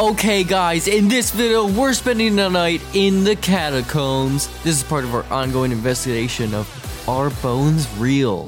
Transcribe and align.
Okay, 0.00 0.44
guys, 0.44 0.88
in 0.88 1.08
this 1.08 1.30
video, 1.30 1.70
we're 1.70 1.92
spending 1.92 2.34
the 2.34 2.48
night 2.48 2.80
in 2.94 3.22
the 3.22 3.36
catacombs. 3.36 4.48
This 4.62 4.78
is 4.78 4.82
part 4.82 5.04
of 5.04 5.14
our 5.14 5.24
ongoing 5.24 5.72
investigation 5.72 6.54
of 6.54 7.06
Are 7.06 7.28
Bones 7.28 7.86
Real? 7.98 8.46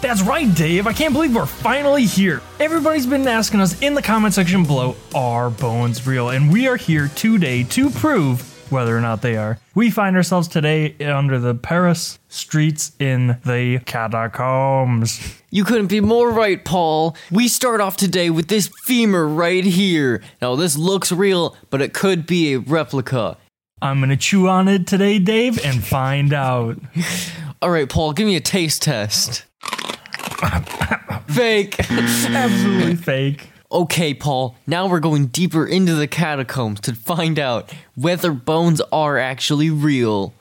That's 0.00 0.22
right, 0.22 0.52
Dave. 0.54 0.86
I 0.86 0.94
can't 0.94 1.12
believe 1.12 1.36
we're 1.36 1.44
finally 1.44 2.06
here. 2.06 2.40
Everybody's 2.60 3.04
been 3.04 3.28
asking 3.28 3.60
us 3.60 3.78
in 3.82 3.92
the 3.92 4.00
comment 4.00 4.32
section 4.32 4.64
below, 4.64 4.96
are 5.14 5.50
bones 5.50 6.06
real? 6.06 6.30
And 6.30 6.50
we 6.50 6.66
are 6.66 6.76
here 6.76 7.08
today 7.08 7.62
to 7.64 7.90
prove 7.90 8.53
whether 8.74 8.96
or 8.96 9.00
not 9.00 9.22
they 9.22 9.36
are. 9.36 9.58
We 9.74 9.90
find 9.90 10.16
ourselves 10.16 10.48
today 10.48 10.96
under 10.98 11.38
the 11.38 11.54
Paris 11.54 12.18
streets 12.28 12.92
in 12.98 13.38
the 13.44 13.80
catacombs. 13.86 15.40
You 15.50 15.64
couldn't 15.64 15.86
be 15.86 16.00
more 16.00 16.30
right, 16.30 16.62
Paul. 16.62 17.16
We 17.30 17.46
start 17.48 17.80
off 17.80 17.96
today 17.96 18.28
with 18.28 18.48
this 18.48 18.68
femur 18.82 19.26
right 19.26 19.64
here. 19.64 20.20
Now, 20.42 20.56
this 20.56 20.76
looks 20.76 21.12
real, 21.12 21.56
but 21.70 21.80
it 21.80 21.94
could 21.94 22.26
be 22.26 22.54
a 22.54 22.58
replica. 22.58 23.38
I'm 23.80 24.00
gonna 24.00 24.16
chew 24.16 24.48
on 24.48 24.66
it 24.66 24.86
today, 24.86 25.18
Dave, 25.18 25.64
and 25.64 25.84
find 25.84 26.32
out. 26.32 26.78
All 27.62 27.70
right, 27.70 27.88
Paul, 27.88 28.12
give 28.12 28.26
me 28.26 28.34
a 28.34 28.40
taste 28.40 28.82
test. 28.82 29.44
Fake. 31.28 31.78
Absolutely 31.90 32.96
fake. 32.96 33.50
Okay, 33.74 34.14
Paul, 34.14 34.54
now 34.68 34.86
we're 34.86 35.00
going 35.00 35.26
deeper 35.26 35.66
into 35.66 35.96
the 35.96 36.06
catacombs 36.06 36.78
to 36.82 36.94
find 36.94 37.40
out 37.40 37.72
whether 37.96 38.30
bones 38.30 38.80
are 38.92 39.18
actually 39.18 39.68
real. 39.68 40.32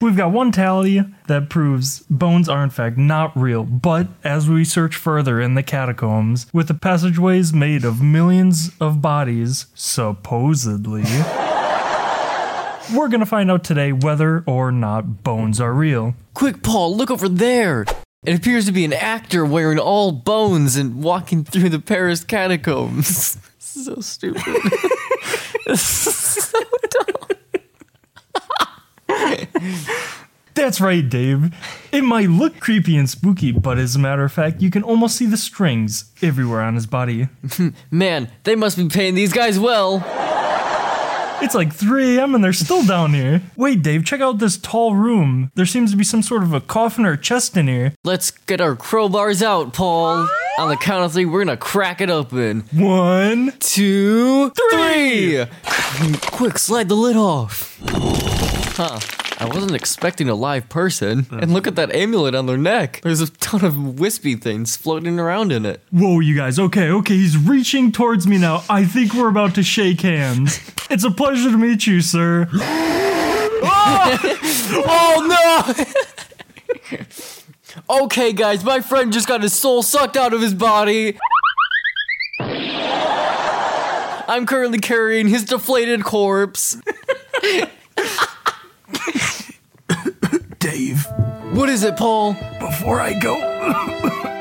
We've 0.00 0.16
got 0.16 0.32
one 0.32 0.52
tally 0.52 1.04
that 1.26 1.50
proves 1.50 2.00
bones 2.08 2.48
are 2.48 2.64
in 2.64 2.70
fact 2.70 2.96
not 2.96 3.36
real, 3.36 3.64
but 3.64 4.08
as 4.24 4.48
we 4.48 4.64
search 4.64 4.96
further 4.96 5.38
in 5.38 5.54
the 5.54 5.62
catacombs, 5.62 6.46
with 6.54 6.68
the 6.68 6.72
passageways 6.72 7.52
made 7.52 7.84
of 7.84 8.00
millions 8.00 8.70
of 8.80 9.02
bodies, 9.02 9.66
supposedly, 9.74 11.02
we're 12.96 13.08
gonna 13.10 13.26
find 13.26 13.50
out 13.50 13.64
today 13.64 13.92
whether 13.92 14.42
or 14.46 14.72
not 14.72 15.22
bones 15.22 15.60
are 15.60 15.74
real. 15.74 16.14
Quick, 16.32 16.62
Paul, 16.62 16.96
look 16.96 17.10
over 17.10 17.28
there. 17.28 17.84
It 18.24 18.36
appears 18.36 18.66
to 18.66 18.72
be 18.72 18.84
an 18.84 18.92
actor 18.92 19.44
wearing 19.44 19.78
all 19.78 20.10
bones 20.10 20.74
and 20.74 21.02
walking 21.02 21.44
through 21.44 21.68
the 21.68 21.78
Paris 21.78 22.24
catacombs. 22.24 23.38
so 23.58 24.00
stupid. 24.00 24.42
so 25.76 26.58
dumb. 26.90 27.14
That's 30.54 30.80
right, 30.80 31.08
Dave. 31.08 31.54
It 31.92 32.02
might 32.02 32.28
look 32.28 32.58
creepy 32.58 32.96
and 32.96 33.08
spooky, 33.08 33.52
but 33.52 33.78
as 33.78 33.94
a 33.94 34.00
matter 34.00 34.24
of 34.24 34.32
fact, 34.32 34.60
you 34.60 34.70
can 34.70 34.82
almost 34.82 35.14
see 35.16 35.26
the 35.26 35.36
strings 35.36 36.12
everywhere 36.20 36.62
on 36.62 36.74
his 36.74 36.86
body. 36.86 37.28
Man, 37.92 38.32
they 38.42 38.56
must 38.56 38.76
be 38.76 38.88
paying 38.88 39.14
these 39.14 39.32
guys 39.32 39.60
well. 39.60 40.00
It's 41.40 41.54
like 41.54 41.72
3 41.72 42.16
a.m. 42.18 42.34
and 42.34 42.42
they're 42.42 42.52
still 42.52 42.84
down 42.84 43.14
here. 43.14 43.42
Wait, 43.56 43.82
Dave, 43.82 44.04
check 44.04 44.20
out 44.20 44.38
this 44.38 44.58
tall 44.58 44.94
room. 44.94 45.50
There 45.54 45.66
seems 45.66 45.90
to 45.92 45.96
be 45.96 46.04
some 46.04 46.22
sort 46.22 46.42
of 46.42 46.52
a 46.52 46.60
coffin 46.60 47.04
or 47.06 47.12
a 47.12 47.18
chest 47.18 47.56
in 47.56 47.68
here. 47.68 47.94
Let's 48.04 48.30
get 48.30 48.60
our 48.60 48.74
crowbars 48.76 49.42
out, 49.42 49.72
Paul. 49.72 50.28
On 50.58 50.68
the 50.68 50.76
count 50.76 51.04
of 51.04 51.12
three, 51.12 51.24
we're 51.24 51.44
gonna 51.44 51.56
crack 51.56 52.00
it 52.00 52.10
open. 52.10 52.64
One, 52.72 53.52
two, 53.60 54.50
three. 54.50 55.44
three. 55.44 56.14
Quick, 56.32 56.58
slide 56.58 56.88
the 56.88 56.96
lid 56.96 57.16
off. 57.16 57.78
Huh. 58.76 58.98
I 59.40 59.46
wasn't 59.46 59.76
expecting 59.76 60.28
a 60.28 60.34
live 60.34 60.68
person. 60.68 61.26
And 61.30 61.52
look 61.52 61.68
at 61.68 61.76
that 61.76 61.94
amulet 61.94 62.34
on 62.34 62.46
their 62.46 62.56
neck. 62.56 63.00
There's 63.04 63.20
a 63.20 63.30
ton 63.30 63.64
of 63.64 64.00
wispy 64.00 64.34
things 64.34 64.76
floating 64.76 65.20
around 65.20 65.52
in 65.52 65.64
it. 65.64 65.80
Whoa, 65.92 66.18
you 66.18 66.34
guys. 66.34 66.58
Okay, 66.58 66.90
okay, 66.90 67.14
he's 67.14 67.36
reaching 67.36 67.92
towards 67.92 68.26
me 68.26 68.36
now. 68.38 68.64
I 68.68 68.84
think 68.84 69.14
we're 69.14 69.28
about 69.28 69.54
to 69.54 69.62
shake 69.62 70.00
hands. 70.00 70.60
It's 70.90 71.04
a 71.04 71.10
pleasure 71.10 71.50
to 71.50 71.58
meet 71.58 71.86
you, 71.86 72.00
sir. 72.00 72.48
Oh! 73.60 74.16
oh 74.86 75.74
no! 76.88 78.04
okay, 78.04 78.32
guys, 78.32 78.64
my 78.64 78.80
friend 78.80 79.12
just 79.12 79.26
got 79.26 79.42
his 79.42 79.52
soul 79.52 79.82
sucked 79.82 80.16
out 80.16 80.32
of 80.32 80.40
his 80.40 80.54
body. 80.54 81.18
I'm 84.28 84.46
currently 84.46 84.78
carrying 84.78 85.26
his 85.28 85.44
deflated 85.44 86.04
corpse. 86.04 86.80
Dave, 90.78 91.06
What 91.54 91.68
is 91.68 91.82
it, 91.82 91.96
Paul? 91.96 92.34
before 92.60 93.00
I 93.00 93.12
go, 93.18 93.34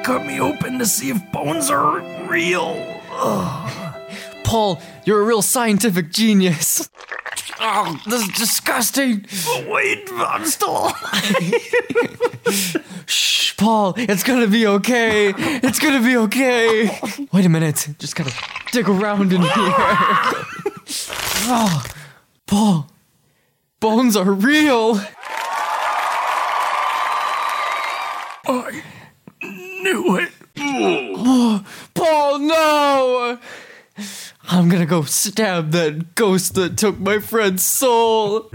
cut 0.06 0.24
me 0.24 0.40
open 0.40 0.78
to 0.78 0.86
see 0.86 1.10
if 1.10 1.32
bones 1.32 1.72
are 1.72 2.00
real. 2.28 2.76
Paul, 4.44 4.80
you're 5.04 5.20
a 5.20 5.24
real 5.26 5.42
scientific 5.42 6.12
genius. 6.12 6.92
Oh, 7.60 8.00
this 8.06 8.22
is 8.22 8.28
disgusting. 8.38 9.26
Oh, 9.48 9.66
wait, 9.68 10.08
I'm 10.12 10.46
still 10.46 10.92
Shh, 13.08 13.56
Paul, 13.58 13.96
it's 13.98 14.22
gonna 14.22 14.46
be 14.46 14.68
okay. 14.68 15.34
It's 15.36 15.80
gonna 15.80 16.04
be 16.06 16.18
okay. 16.18 17.00
Wait 17.34 17.46
a 17.46 17.50
minute, 17.50 17.88
just 17.98 18.16
gotta 18.16 18.32
dig 18.72 18.88
around 18.88 19.34
in 19.34 19.42
here. 19.42 19.52
oh, 21.50 21.84
Paul, 22.46 22.92
bones 23.80 24.16
are 24.16 24.32
real. 24.32 25.02
I 28.50 28.82
knew 29.44 30.16
it. 30.20 30.32
Paul, 31.94 32.40
I'm 34.50 34.70
gonna 34.70 34.86
go 34.86 35.02
stab 35.04 35.72
that 35.72 36.16
ghost 36.16 36.56
that 36.56 36.78
took 36.78 37.00
my 37.00 37.20
friend's 37.20 37.64
soul. 37.64 38.50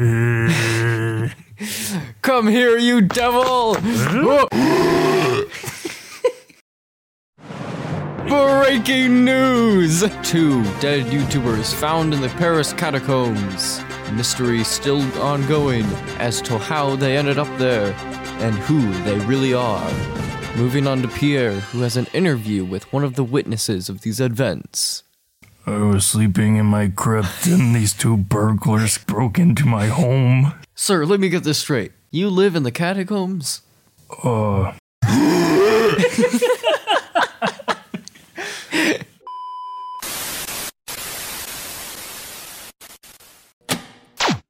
Come 2.22 2.48
here, 2.48 2.78
you 2.78 3.02
devil! 3.02 3.74
Breaking 8.28 9.24
news! 9.24 10.00
Two 10.22 10.62
dead 10.80 11.06
YouTubers 11.06 11.74
found 11.74 12.14
in 12.14 12.20
the 12.20 12.28
Paris 12.30 12.72
catacombs. 12.72 13.80
Mystery 14.12 14.64
still 14.64 15.02
ongoing 15.20 15.84
as 16.18 16.40
to 16.42 16.58
how 16.58 16.96
they 16.96 17.16
ended 17.16 17.38
up 17.38 17.48
there 17.58 17.92
and 18.40 18.54
who 18.54 18.80
they 19.04 19.18
really 19.26 19.54
are. 19.54 20.21
Moving 20.56 20.86
on 20.86 21.00
to 21.00 21.08
Pierre, 21.08 21.54
who 21.54 21.80
has 21.80 21.96
an 21.96 22.06
interview 22.12 22.62
with 22.62 22.92
one 22.92 23.04
of 23.04 23.14
the 23.14 23.24
witnesses 23.24 23.88
of 23.88 24.02
these 24.02 24.20
events. 24.20 25.02
I 25.66 25.78
was 25.78 26.04
sleeping 26.04 26.56
in 26.56 26.66
my 26.66 26.88
crypt 26.88 27.46
and 27.46 27.74
these 27.74 27.94
two 27.94 28.16
burglars 28.18 28.98
broke 28.98 29.38
into 29.38 29.64
my 29.64 29.86
home. 29.86 30.52
Sir, 30.74 31.06
let 31.06 31.20
me 31.20 31.30
get 31.30 31.44
this 31.44 31.58
straight. 31.58 31.92
You 32.10 32.28
live 32.28 32.54
in 32.54 32.64
the 32.64 32.70
catacombs? 32.70 33.62
Uh, 34.22 34.72